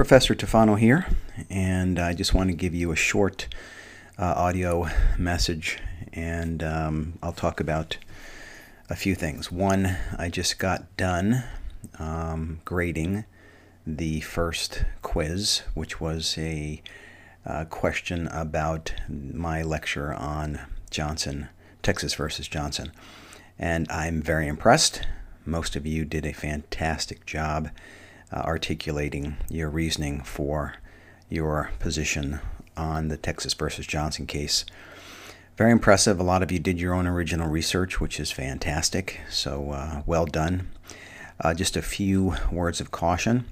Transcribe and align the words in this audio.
Professor 0.00 0.34
Tufano 0.34 0.78
here, 0.78 1.06
and 1.50 1.98
I 1.98 2.14
just 2.14 2.32
want 2.32 2.48
to 2.48 2.56
give 2.56 2.74
you 2.74 2.90
a 2.90 2.96
short 2.96 3.48
uh, 4.18 4.32
audio 4.34 4.88
message, 5.18 5.76
and 6.14 6.62
um, 6.62 7.18
I'll 7.22 7.34
talk 7.34 7.60
about 7.60 7.98
a 8.88 8.96
few 8.96 9.14
things. 9.14 9.52
One, 9.52 9.98
I 10.16 10.30
just 10.30 10.58
got 10.58 10.96
done 10.96 11.44
um, 11.98 12.62
grading 12.64 13.26
the 13.86 14.20
first 14.20 14.86
quiz, 15.02 15.64
which 15.74 16.00
was 16.00 16.34
a 16.38 16.80
uh, 17.44 17.66
question 17.66 18.26
about 18.28 18.94
my 19.06 19.60
lecture 19.60 20.14
on 20.14 20.60
Johnson, 20.90 21.50
Texas 21.82 22.14
versus 22.14 22.48
Johnson. 22.48 22.90
And 23.58 23.86
I'm 23.90 24.22
very 24.22 24.48
impressed. 24.48 25.06
Most 25.44 25.76
of 25.76 25.86
you 25.86 26.06
did 26.06 26.24
a 26.24 26.32
fantastic 26.32 27.26
job 27.26 27.68
articulating 28.32 29.36
your 29.48 29.68
reasoning 29.68 30.22
for 30.22 30.74
your 31.28 31.70
position 31.78 32.40
on 32.76 33.08
the 33.08 33.16
Texas 33.16 33.54
versus 33.54 33.86
Johnson 33.86 34.26
case. 34.26 34.64
Very 35.56 35.72
impressive. 35.72 36.18
A 36.18 36.24
lot 36.24 36.42
of 36.42 36.50
you 36.50 36.58
did 36.58 36.80
your 36.80 36.94
own 36.94 37.06
original 37.06 37.48
research, 37.48 38.00
which 38.00 38.18
is 38.18 38.30
fantastic. 38.30 39.20
So 39.28 39.72
uh, 39.72 40.02
well 40.06 40.26
done. 40.26 40.68
Uh, 41.38 41.54
just 41.54 41.76
a 41.76 41.82
few 41.82 42.34
words 42.50 42.80
of 42.80 42.90
caution. 42.90 43.44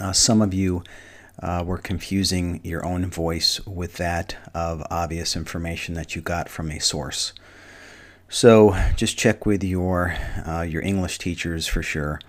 Uh, 0.00 0.12
some 0.12 0.42
of 0.42 0.52
you 0.52 0.82
uh, 1.42 1.62
were 1.66 1.78
confusing 1.78 2.60
your 2.62 2.84
own 2.84 3.06
voice 3.06 3.64
with 3.66 3.96
that 3.96 4.36
of 4.54 4.82
obvious 4.90 5.36
information 5.36 5.94
that 5.94 6.14
you 6.14 6.22
got 6.22 6.48
from 6.48 6.70
a 6.70 6.78
source. 6.78 7.32
So 8.28 8.76
just 8.96 9.16
check 9.16 9.46
with 9.46 9.62
your 9.62 10.16
uh, 10.46 10.62
your 10.62 10.82
English 10.82 11.18
teachers 11.18 11.66
for 11.66 11.82
sure. 11.82 12.20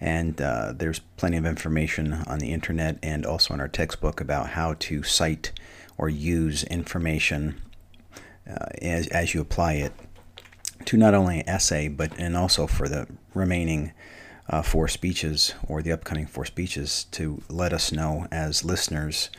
And 0.00 0.40
uh, 0.40 0.72
there's 0.74 1.00
plenty 1.16 1.36
of 1.36 1.44
information 1.44 2.14
on 2.26 2.38
the 2.38 2.52
internet 2.52 2.98
and 3.02 3.26
also 3.26 3.52
in 3.52 3.60
our 3.60 3.68
textbook 3.68 4.20
about 4.20 4.50
how 4.50 4.74
to 4.80 5.02
cite 5.02 5.52
or 5.98 6.08
use 6.08 6.64
information 6.64 7.60
uh, 8.48 8.66
as, 8.80 9.06
as 9.08 9.34
you 9.34 9.40
apply 9.40 9.74
it 9.74 9.92
to 10.86 10.96
not 10.96 11.12
only 11.12 11.40
an 11.40 11.48
essay 11.48 11.88
but 11.88 12.10
and 12.18 12.36
also 12.36 12.66
for 12.66 12.88
the 12.88 13.06
remaining 13.34 13.92
uh, 14.48 14.62
four 14.62 14.88
speeches 14.88 15.54
or 15.68 15.82
the 15.82 15.92
upcoming 15.92 16.26
four 16.26 16.44
speeches 16.44 17.04
to 17.10 17.42
let 17.48 17.72
us 17.72 17.92
know 17.92 18.26
as 18.32 18.64
listeners 18.64 19.30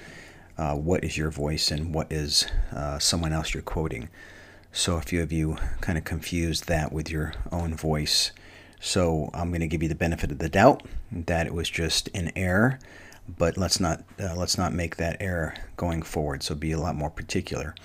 uh, 0.57 0.75
what 0.75 1.03
is 1.03 1.17
your 1.17 1.31
voice 1.31 1.71
and 1.71 1.93
what 1.93 2.11
is 2.11 2.45
uh, 2.71 2.99
someone 2.99 3.33
else 3.33 3.53
you're 3.53 3.63
quoting. 3.63 4.09
So 4.71 4.95
a 4.95 5.01
few 5.01 5.21
of 5.21 5.31
you 5.31 5.57
kind 5.81 5.97
of 5.97 6.05
confused 6.05 6.67
that 6.67 6.93
with 6.93 7.09
your 7.09 7.33
own 7.51 7.75
voice. 7.75 8.31
So 8.81 9.29
I'm 9.33 9.49
going 9.49 9.61
to 9.61 9.67
give 9.67 9.83
you 9.83 9.89
the 9.89 9.95
benefit 9.95 10.31
of 10.31 10.39
the 10.39 10.49
doubt 10.49 10.83
that 11.11 11.45
it 11.45 11.53
was 11.53 11.69
just 11.69 12.09
an 12.15 12.31
error, 12.35 12.79
but 13.37 13.55
let's 13.55 13.79
not 13.79 14.03
uh, 14.19 14.35
let's 14.35 14.57
not 14.57 14.73
make 14.73 14.95
that 14.95 15.17
error 15.19 15.53
going 15.77 16.01
forward. 16.01 16.41
So 16.41 16.55
be 16.55 16.71
a 16.71 16.79
lot 16.79 16.95
more 16.95 17.11
particular. 17.11 17.75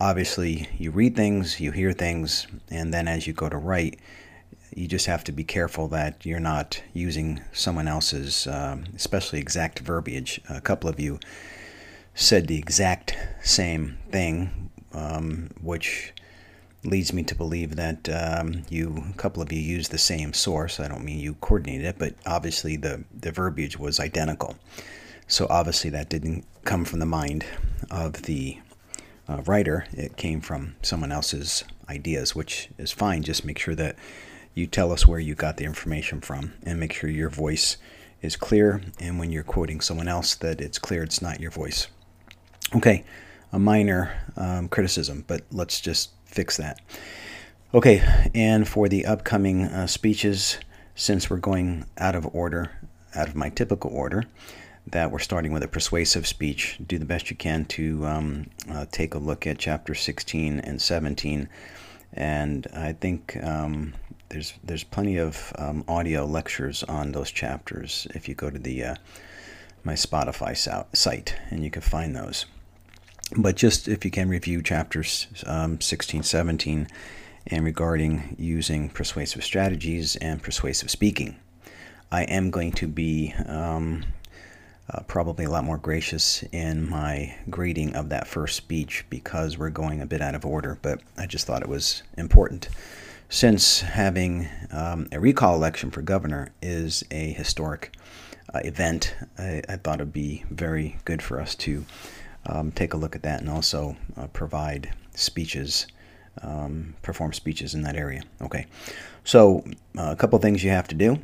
Obviously, 0.00 0.68
you 0.78 0.90
read 0.90 1.14
things, 1.14 1.60
you 1.60 1.70
hear 1.70 1.92
things, 1.92 2.46
and 2.70 2.92
then 2.92 3.06
as 3.06 3.26
you 3.26 3.34
go 3.34 3.50
to 3.50 3.58
write, 3.58 4.00
you 4.74 4.88
just 4.88 5.04
have 5.04 5.22
to 5.24 5.32
be 5.32 5.44
careful 5.44 5.86
that 5.88 6.24
you're 6.24 6.40
not 6.40 6.82
using 6.94 7.42
someone 7.52 7.86
else's, 7.86 8.46
um, 8.46 8.84
especially 8.96 9.38
exact 9.38 9.80
verbiage. 9.80 10.40
A 10.48 10.62
couple 10.62 10.88
of 10.88 10.98
you 10.98 11.20
said 12.14 12.46
the 12.46 12.58
exact 12.58 13.16
same 13.42 13.98
thing, 14.10 14.70
um, 14.94 15.50
which 15.60 16.14
leads 16.84 17.12
me 17.12 17.22
to 17.22 17.34
believe 17.34 17.76
that 17.76 18.08
um, 18.08 18.64
you, 18.68 19.04
a 19.10 19.16
couple 19.16 19.42
of 19.42 19.52
you, 19.52 19.60
used 19.60 19.90
the 19.92 19.98
same 19.98 20.32
source. 20.32 20.80
I 20.80 20.88
don't 20.88 21.04
mean 21.04 21.18
you 21.18 21.34
coordinated 21.34 21.86
it, 21.86 21.98
but 21.98 22.14
obviously 22.26 22.76
the, 22.76 23.04
the 23.12 23.30
verbiage 23.30 23.78
was 23.78 24.00
identical. 24.00 24.56
So 25.28 25.46
obviously 25.48 25.90
that 25.90 26.08
didn't 26.08 26.44
come 26.64 26.84
from 26.84 26.98
the 26.98 27.06
mind 27.06 27.44
of 27.90 28.22
the 28.22 28.58
uh, 29.28 29.42
writer. 29.46 29.86
It 29.92 30.16
came 30.16 30.40
from 30.40 30.74
someone 30.82 31.12
else's 31.12 31.64
ideas, 31.88 32.34
which 32.34 32.68
is 32.78 32.90
fine. 32.90 33.22
Just 33.22 33.44
make 33.44 33.58
sure 33.58 33.76
that 33.76 33.96
you 34.54 34.66
tell 34.66 34.92
us 34.92 35.06
where 35.06 35.20
you 35.20 35.34
got 35.34 35.56
the 35.56 35.64
information 35.64 36.20
from 36.20 36.52
and 36.64 36.78
make 36.78 36.92
sure 36.92 37.08
your 37.08 37.30
voice 37.30 37.76
is 38.20 38.36
clear. 38.36 38.82
And 39.00 39.18
when 39.18 39.30
you're 39.30 39.44
quoting 39.44 39.80
someone 39.80 40.08
else, 40.08 40.34
that 40.36 40.60
it's 40.60 40.78
clear 40.78 41.02
it's 41.02 41.22
not 41.22 41.40
your 41.40 41.50
voice. 41.50 41.86
Okay, 42.74 43.04
a 43.52 43.58
minor 43.58 44.14
um, 44.36 44.68
criticism, 44.68 45.24
but 45.26 45.42
let's 45.50 45.80
just 45.80 46.10
fix 46.32 46.56
that. 46.56 46.80
Okay, 47.74 48.02
and 48.34 48.68
for 48.68 48.88
the 48.88 49.06
upcoming 49.06 49.64
uh, 49.64 49.86
speeches, 49.86 50.58
since 50.94 51.30
we're 51.30 51.38
going 51.38 51.86
out 51.96 52.14
of 52.14 52.26
order, 52.34 52.70
out 53.14 53.28
of 53.28 53.34
my 53.34 53.48
typical 53.48 53.90
order, 53.90 54.24
that 54.86 55.10
we're 55.10 55.18
starting 55.18 55.52
with 55.52 55.62
a 55.62 55.68
persuasive 55.68 56.26
speech, 56.26 56.78
do 56.86 56.98
the 56.98 57.04
best 57.04 57.30
you 57.30 57.36
can 57.36 57.64
to 57.66 58.06
um, 58.06 58.50
uh, 58.70 58.84
take 58.90 59.14
a 59.14 59.18
look 59.18 59.46
at 59.46 59.58
chapter 59.58 59.94
16 59.94 60.58
and 60.60 60.82
17. 60.82 61.48
And 62.14 62.66
I 62.74 62.92
think 62.92 63.42
um, 63.42 63.94
there's 64.28 64.54
there's 64.62 64.84
plenty 64.84 65.16
of 65.16 65.52
um, 65.56 65.84
audio 65.88 66.24
lectures 66.24 66.82
on 66.82 67.12
those 67.12 67.30
chapters 67.30 68.06
if 68.14 68.28
you 68.28 68.34
go 68.34 68.50
to 68.50 68.58
the 68.58 68.84
uh, 68.84 68.94
my 69.84 69.94
Spotify 69.94 70.56
site, 70.94 71.36
and 71.50 71.64
you 71.64 71.70
can 71.70 71.82
find 71.82 72.14
those 72.14 72.46
but 73.36 73.56
just 73.56 73.88
if 73.88 74.04
you 74.04 74.10
can 74.10 74.28
review 74.28 74.62
chapters 74.62 75.26
um, 75.46 75.80
16, 75.80 76.22
17, 76.22 76.88
and 77.46 77.64
regarding 77.64 78.36
using 78.38 78.88
persuasive 78.88 79.42
strategies 79.44 80.16
and 80.16 80.42
persuasive 80.42 80.90
speaking. 80.90 81.36
I 82.10 82.24
am 82.24 82.50
going 82.50 82.72
to 82.72 82.86
be 82.86 83.34
um, 83.46 84.04
uh, 84.90 85.00
probably 85.04 85.44
a 85.44 85.50
lot 85.50 85.64
more 85.64 85.78
gracious 85.78 86.42
in 86.52 86.88
my 86.88 87.34
grading 87.48 87.96
of 87.96 88.10
that 88.10 88.26
first 88.26 88.56
speech 88.56 89.04
because 89.08 89.56
we're 89.56 89.70
going 89.70 90.00
a 90.00 90.06
bit 90.06 90.20
out 90.20 90.34
of 90.34 90.44
order, 90.44 90.78
but 90.82 91.00
I 91.16 91.26
just 91.26 91.46
thought 91.46 91.62
it 91.62 91.68
was 91.68 92.02
important. 92.18 92.68
Since 93.28 93.80
having 93.80 94.48
um, 94.70 95.08
a 95.10 95.18
recall 95.18 95.54
election 95.54 95.90
for 95.90 96.02
governor 96.02 96.52
is 96.60 97.02
a 97.10 97.32
historic 97.32 97.96
uh, 98.52 98.60
event, 98.62 99.14
I, 99.38 99.62
I 99.68 99.76
thought 99.76 100.00
it 100.00 100.04
would 100.04 100.12
be 100.12 100.44
very 100.50 100.98
good 101.06 101.22
for 101.22 101.40
us 101.40 101.54
to 101.56 101.86
um, 102.46 102.72
take 102.72 102.94
a 102.94 102.96
look 102.96 103.14
at 103.14 103.22
that 103.22 103.40
and 103.40 103.50
also 103.50 103.96
uh, 104.16 104.26
provide 104.28 104.92
speeches, 105.14 105.86
um, 106.42 106.94
perform 107.02 107.32
speeches 107.32 107.74
in 107.74 107.82
that 107.82 107.96
area. 107.96 108.22
Okay, 108.40 108.66
so 109.24 109.64
uh, 109.98 110.10
a 110.10 110.16
couple 110.16 110.38
things 110.38 110.64
you 110.64 110.70
have 110.70 110.88
to 110.88 110.94
do. 110.94 111.18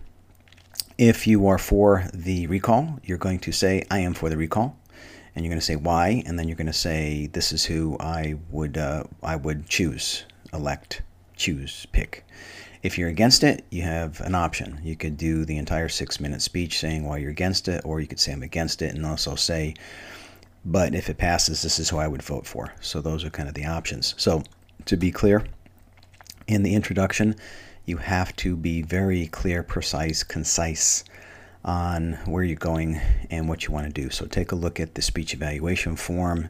If 0.97 1.27
you 1.27 1.47
are 1.47 1.59
for 1.59 2.09
the 2.13 2.47
recall, 2.49 2.99
you're 3.05 3.19
going 3.19 3.39
to 3.41 3.53
say, 3.53 3.85
I 3.91 4.01
am 4.01 4.15
for 4.15 4.29
the 4.29 4.37
recall. 4.37 4.77
And 5.35 5.45
you're 5.45 5.53
going 5.53 5.61
to 5.61 5.65
say 5.65 5.77
why, 5.77 6.25
and 6.27 6.37
then 6.37 6.49
you're 6.49 6.57
going 6.57 6.67
to 6.67 6.73
say, 6.73 7.29
this 7.29 7.53
is 7.53 7.65
who 7.65 7.97
I 8.01 8.35
would, 8.51 8.77
uh, 8.77 9.05
I 9.23 9.37
would 9.37 9.69
choose, 9.69 10.25
elect, 10.53 11.03
choose, 11.37 11.87
pick. 11.93 12.25
If 12.83 12.99
you're 12.99 13.09
against 13.09 13.45
it, 13.45 13.65
you 13.71 13.83
have 13.83 14.21
an 14.23 14.35
option. 14.35 14.81
You 14.83 14.97
could 14.97 15.17
do 15.17 15.45
the 15.45 15.57
entire 15.57 15.89
six 15.89 16.19
minute 16.19 16.43
speech 16.43 16.79
saying 16.81 17.05
why 17.05 17.19
you're 17.19 17.31
against 17.31 17.69
it, 17.69 17.83
or 17.85 18.01
you 18.01 18.09
could 18.09 18.19
say 18.19 18.33
I'm 18.33 18.43
against 18.43 18.83
it 18.83 18.97
and 18.97 19.07
also 19.07 19.37
say 19.37 19.75
but 20.65 20.95
if 20.95 21.09
it 21.09 21.19
passes, 21.19 21.63
this 21.63 21.79
is 21.79 21.89
who 21.89 21.99
I 21.99 22.09
would 22.09 22.23
vote 22.23 22.47
for. 22.47 22.73
So 22.81 23.01
those 23.01 23.25
are 23.25 23.31
kind 23.31 23.49
of 23.49 23.55
the 23.55 23.65
options. 23.65 24.15
So 24.17 24.43
to 24.87 24.97
be 24.97 25.11
clear, 25.11 25.45
in 26.47 26.63
the 26.63 26.75
introduction, 26.75 27.37
you 27.85 27.99
have 27.99 28.35
to 28.37 28.57
be 28.57 28.83
very 28.83 29.27
clear, 29.29 29.63
precise, 29.63 30.23
concise 30.23 31.05
on 31.65 32.15
where 32.25 32.43
you're 32.43 32.57
going 32.57 33.01
and 33.31 33.49
what 33.49 33.67
you 33.67 33.73
want 33.73 33.87
to 33.87 33.93
do. 34.03 34.11
So 34.11 34.27
take 34.27 34.53
a 34.53 34.57
look 34.57 34.81
at 34.81 34.95
the 34.95 35.03
speech 35.03 35.35
evaluation 35.35 35.97
form 35.97 36.49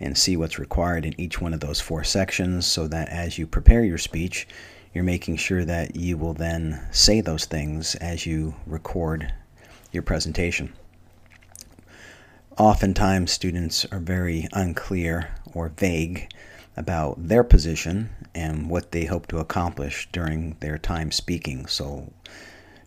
and 0.00 0.16
see 0.16 0.36
what's 0.36 0.58
required 0.58 1.06
in 1.06 1.18
each 1.20 1.40
one 1.40 1.54
of 1.54 1.60
those 1.60 1.80
four 1.80 2.04
sections 2.04 2.66
so 2.66 2.86
that 2.88 3.08
as 3.08 3.38
you 3.38 3.46
prepare 3.46 3.84
your 3.84 3.98
speech, 3.98 4.46
you're 4.92 5.04
making 5.04 5.36
sure 5.36 5.64
that 5.64 5.96
you 5.96 6.16
will 6.16 6.34
then 6.34 6.80
say 6.90 7.20
those 7.20 7.44
things 7.44 7.94
as 7.96 8.26
you 8.26 8.54
record 8.66 9.32
your 9.92 10.02
presentation. 10.02 10.72
Oftentimes, 12.58 13.32
students 13.32 13.84
are 13.92 13.98
very 13.98 14.48
unclear 14.54 15.28
or 15.52 15.68
vague 15.76 16.32
about 16.74 17.28
their 17.28 17.44
position 17.44 18.08
and 18.34 18.70
what 18.70 18.92
they 18.92 19.04
hope 19.04 19.26
to 19.26 19.38
accomplish 19.38 20.08
during 20.10 20.56
their 20.60 20.78
time 20.78 21.12
speaking. 21.12 21.66
So, 21.66 22.14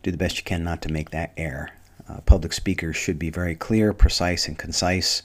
do 0.01 0.10
the 0.10 0.18
best 0.18 0.38
you 0.38 0.44
can 0.44 0.63
not 0.63 0.81
to 0.81 0.92
make 0.92 1.12
that 1.12 1.33
error. 1.38 1.69
Uh, 2.07 2.21
public 2.21 2.51
speakers 2.54 2.95
should 2.95 3.19
be 3.19 3.30
very 3.30 3.54
clear, 3.54 3.94
precise, 3.94 4.48
and 4.48 4.57
concise 4.57 5.21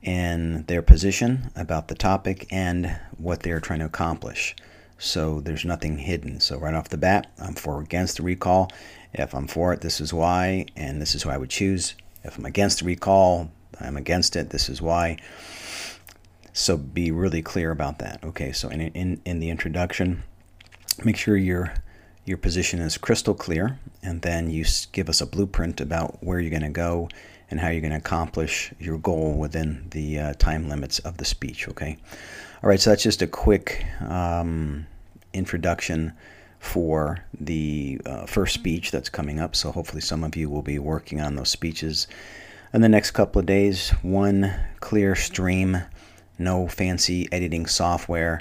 in 0.00 0.64
their 0.64 0.80
position 0.80 1.50
about 1.54 1.88
the 1.88 1.94
topic 1.94 2.46
and 2.50 2.98
what 3.18 3.42
they 3.42 3.50
are 3.50 3.60
trying 3.60 3.80
to 3.80 3.86
accomplish. 3.86 4.56
So 4.96 5.40
there's 5.40 5.66
nothing 5.66 5.98
hidden. 5.98 6.40
So 6.40 6.58
right 6.58 6.72
off 6.72 6.88
the 6.88 6.96
bat, 6.96 7.30
I'm 7.38 7.54
for 7.54 7.74
or 7.74 7.82
against 7.82 8.16
the 8.16 8.22
recall. 8.22 8.70
If 9.12 9.34
I'm 9.34 9.46
for 9.46 9.74
it, 9.74 9.82
this 9.82 10.00
is 10.00 10.14
why, 10.14 10.64
and 10.74 11.02
this 11.02 11.14
is 11.14 11.22
who 11.22 11.28
I 11.28 11.36
would 11.36 11.50
choose. 11.50 11.94
If 12.22 12.38
I'm 12.38 12.46
against 12.46 12.78
the 12.78 12.86
recall, 12.86 13.50
I'm 13.80 13.96
against 13.96 14.36
it. 14.36 14.50
This 14.50 14.68
is 14.68 14.80
why. 14.80 15.18
So 16.52 16.76
be 16.76 17.10
really 17.10 17.42
clear 17.42 17.70
about 17.70 17.98
that. 17.98 18.22
Okay, 18.22 18.52
so 18.52 18.68
in, 18.68 18.80
in, 18.80 19.20
in 19.24 19.40
the 19.40 19.50
introduction, 19.50 20.22
make 21.04 21.16
sure 21.16 21.36
you're 21.36 21.74
your 22.26 22.38
position 22.38 22.80
is 22.80 22.96
crystal 22.96 23.34
clear, 23.34 23.78
and 24.02 24.22
then 24.22 24.48
you 24.48 24.64
give 24.92 25.10
us 25.10 25.20
a 25.20 25.26
blueprint 25.26 25.80
about 25.80 26.24
where 26.24 26.40
you're 26.40 26.50
going 26.50 26.62
to 26.62 26.70
go 26.70 27.08
and 27.50 27.60
how 27.60 27.68
you're 27.68 27.82
going 27.82 27.90
to 27.90 27.98
accomplish 27.98 28.72
your 28.78 28.96
goal 28.96 29.34
within 29.34 29.86
the 29.90 30.18
uh, 30.18 30.32
time 30.34 30.68
limits 30.68 30.98
of 31.00 31.18
the 31.18 31.24
speech. 31.24 31.68
Okay. 31.68 31.98
All 32.62 32.70
right. 32.70 32.80
So 32.80 32.90
that's 32.90 33.02
just 33.02 33.20
a 33.20 33.26
quick 33.26 33.84
um, 34.00 34.86
introduction 35.34 36.14
for 36.60 37.22
the 37.38 38.00
uh, 38.06 38.24
first 38.24 38.54
speech 38.54 38.90
that's 38.90 39.10
coming 39.10 39.38
up. 39.38 39.54
So 39.54 39.70
hopefully, 39.70 40.00
some 40.00 40.24
of 40.24 40.34
you 40.34 40.48
will 40.48 40.62
be 40.62 40.78
working 40.78 41.20
on 41.20 41.36
those 41.36 41.50
speeches 41.50 42.06
in 42.74 42.80
the 42.80 42.88
next 42.88 43.12
couple 43.12 43.38
of 43.38 43.46
days. 43.46 43.90
One 44.02 44.52
clear 44.80 45.14
stream, 45.14 45.78
no 46.38 46.66
fancy 46.68 47.28
editing 47.32 47.66
software. 47.66 48.40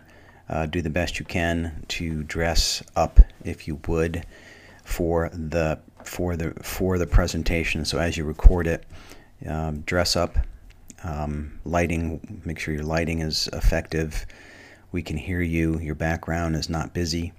Uh, 0.50 0.66
do 0.66 0.82
the 0.82 0.90
best 0.90 1.20
you 1.20 1.26
can 1.26 1.86
to 1.90 2.24
dress 2.24 2.84
up, 2.96 3.20
if 3.46 3.68
you 3.68 3.80
would, 3.88 4.26
for 4.84 5.30
the 5.30 5.80
for 6.04 6.36
the 6.36 6.52
for 6.62 6.98
the 6.98 7.08
presentation. 7.08 7.86
So 7.86 8.00
as 8.00 8.18
you 8.18 8.26
record 8.26 8.68
it, 8.68 8.84
um, 9.48 9.82
dress 9.82 10.16
up. 10.16 10.38
Um, 11.04 11.60
lighting, 11.66 12.42
make 12.46 12.60
sure 12.60 12.74
your 12.74 12.84
lighting 12.84 13.20
is 13.20 13.50
effective. 13.54 14.26
We 14.92 15.02
can 15.02 15.18
hear 15.18 15.42
you. 15.42 15.80
Your 15.80 15.96
background 15.96 16.56
is 16.56 16.70
not 16.70 16.94
busy. 16.94 17.34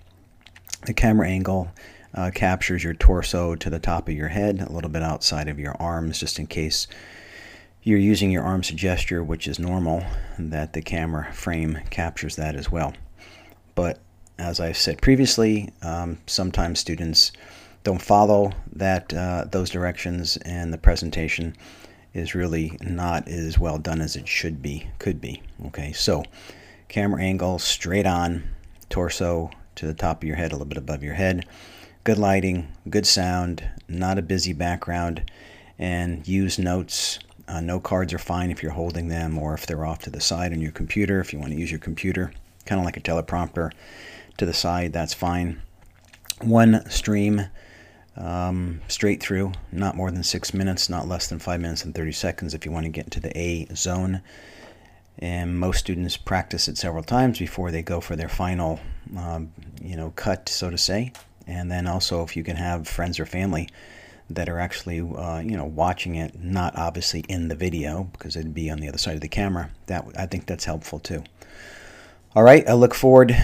The 0.87 0.93
camera 0.93 1.29
angle 1.29 1.71
uh, 2.15 2.31
captures 2.35 2.85
your 2.85 2.95
torso 2.95 3.55
to 3.57 3.71
the 3.71 3.79
top 3.79 4.09
of 4.09 4.15
your 4.15 4.29
head, 4.29 4.61
a 4.61 4.73
little 4.73 4.91
bit 4.91 5.03
outside 5.03 5.49
of 5.49 5.59
your 5.59 5.77
arms, 5.81 6.19
just 6.19 6.39
in 6.39 6.47
case 6.47 6.87
you're 7.83 7.99
using 7.99 8.31
your 8.31 8.45
arms 8.45 8.69
to 8.69 8.75
gesture, 8.75 9.23
which 9.23 9.47
is 9.47 9.59
normal, 9.59 10.03
that 10.39 10.73
the 10.73 10.83
camera 10.83 11.33
frame 11.33 11.81
captures 11.91 12.37
that 12.37 12.55
as 12.55 12.71
well. 12.71 12.95
But 13.75 14.01
as 14.39 14.61
I've 14.61 14.77
said 14.77 15.03
previously, 15.03 15.73
um, 15.83 16.19
sometimes 16.27 16.81
students 16.81 17.33
don't 17.83 18.01
follow 18.01 18.53
that 18.73 19.13
uh, 19.13 19.45
those 19.51 19.71
directions, 19.71 20.37
and 20.39 20.73
the 20.73 20.79
presentation 20.79 21.55
is 22.15 22.35
really 22.35 22.79
not 22.81 23.29
as 23.29 23.59
well 23.59 23.77
done 23.77 24.01
as 24.01 24.17
it 24.17 24.27
should 24.27 24.63
be, 24.63 24.89
could 24.99 25.21
be. 25.21 25.43
Okay, 25.67 25.93
so 25.93 26.23
camera 26.89 27.23
angle 27.23 27.59
straight 27.59 28.07
on, 28.07 28.45
torso 28.89 29.51
to 29.75 29.87
the 29.87 29.95
top 29.95 30.23
of 30.23 30.27
your 30.27 30.37
head, 30.37 30.53
a 30.53 30.55
little 30.55 30.67
bit 30.67 30.79
above 30.79 31.03
your 31.03 31.15
head. 31.15 31.45
Good 32.05 32.19
lighting, 32.19 32.69
good 32.91 33.07
sound, 33.07 33.67
not 33.89 34.19
a 34.19 34.23
busy 34.23 34.53
background, 34.53 35.31
and 35.79 36.29
use 36.29 36.59
notes. 36.59 37.19
Uh, 37.49 37.63
no 37.63 37.81
cards 37.81 38.13
are 38.13 38.19
fine 38.19 38.51
if 38.51 38.63
you're 38.63 38.73
holding 38.73 39.09
them 39.09 39.39
or 39.39 39.55
if 39.55 39.65
they're 39.65 39.87
off 39.87 40.01
to 40.01 40.11
the 40.11 40.21
side 40.21 40.53
on 40.53 40.61
your 40.61 40.71
computer. 40.71 41.19
If 41.21 41.33
you 41.33 41.39
want 41.39 41.53
to 41.53 41.59
use 41.59 41.71
your 41.71 41.81
computer, 41.81 42.31
kind 42.67 42.79
of 42.79 42.85
like 42.85 42.99
a 42.99 43.01
teleprompter 43.01 43.73
to 44.37 44.45
the 44.45 44.53
side, 44.53 44.93
that's 44.93 45.15
fine. 45.15 45.63
One 46.43 46.87
stream 46.91 47.47
um, 48.19 48.83
straight 48.87 49.23
through, 49.23 49.53
not 49.73 49.97
more 49.97 50.11
than 50.11 50.25
six 50.25 50.53
minutes, 50.53 50.91
not 50.91 51.09
less 51.09 51.29
than 51.29 51.39
five 51.39 51.63
minutes 51.63 51.87
and 51.87 51.95
30 51.95 52.13
seconds 52.13 52.53
if 52.53 52.67
you 52.67 52.71
want 52.71 52.85
to 52.85 52.91
get 52.91 53.07
into 53.07 53.21
the 53.21 53.35
A 53.35 53.67
zone. 53.75 54.21
And 55.21 55.59
most 55.59 55.79
students 55.79 56.19
practice 56.19 56.69
it 56.69 56.77
several 56.77 57.03
times 57.03 57.39
before 57.39 57.71
they 57.71 57.81
go 57.81 58.03
for 58.03 58.15
their 58.15 58.29
final, 58.29 58.79
um, 59.17 59.55
you 59.81 59.97
know, 59.97 60.11
cut, 60.11 60.51
so 60.51 60.69
to 60.69 60.77
say. 60.77 61.11
And 61.47 61.71
then 61.71 61.87
also, 61.87 62.23
if 62.23 62.37
you 62.37 62.43
can 62.43 62.57
have 62.57 62.89
friends 62.89 63.21
or 63.21 63.27
family 63.27 63.69
that 64.31 64.49
are 64.49 64.59
actually, 64.59 65.01
uh, 65.01 65.41
you 65.41 65.57
know, 65.57 65.67
watching 65.67 66.15
it, 66.15 66.41
not 66.43 66.77
obviously 66.77 67.25
in 67.29 67.49
the 67.49 67.55
video 67.55 68.05
because 68.13 68.37
it'd 68.37 68.55
be 68.55 68.71
on 68.71 68.79
the 68.79 68.89
other 68.89 68.99
side 68.99 69.15
of 69.15 69.21
the 69.21 69.29
camera. 69.29 69.71
That 69.87 70.07
I 70.17 70.27
think 70.27 70.47
that's 70.47 70.65
helpful 70.65 70.99
too. 70.99 71.25
All 72.35 72.43
right, 72.43 72.69
I 72.69 72.73
look 72.73 72.95
forward 72.95 73.37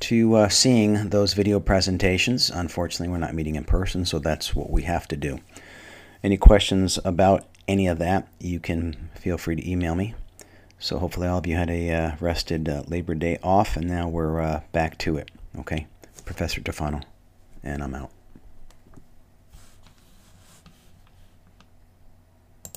to 0.00 0.34
uh, 0.34 0.48
seeing 0.48 1.08
those 1.08 1.32
video 1.32 1.58
presentations. 1.58 2.50
Unfortunately, 2.50 3.08
we're 3.08 3.18
not 3.18 3.34
meeting 3.34 3.56
in 3.56 3.64
person, 3.64 4.04
so 4.04 4.18
that's 4.18 4.54
what 4.54 4.70
we 4.70 4.82
have 4.82 5.08
to 5.08 5.16
do. 5.16 5.40
Any 6.22 6.36
questions 6.36 6.98
about 7.04 7.46
any 7.66 7.86
of 7.86 7.98
that, 7.98 8.28
you 8.38 8.60
can 8.60 9.10
feel 9.14 9.38
free 9.38 9.56
to 9.56 9.68
email 9.68 9.94
me. 9.94 10.14
So 10.78 10.98
hopefully 10.98 11.26
all 11.26 11.38
of 11.38 11.46
you 11.46 11.56
had 11.56 11.70
a 11.70 11.90
uh, 11.90 12.16
rested 12.20 12.68
uh, 12.68 12.82
Labor 12.86 13.14
Day 13.14 13.38
off, 13.42 13.76
and 13.76 13.88
now 13.88 14.08
we're 14.08 14.40
uh, 14.40 14.60
back 14.72 14.98
to 14.98 15.16
it. 15.16 15.30
Okay, 15.58 15.86
Professor 16.24 16.60
Tufano, 16.60 17.02
and 17.62 17.82
I'm 17.82 17.94
out. 17.94 18.10